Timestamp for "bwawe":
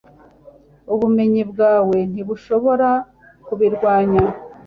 1.51-1.97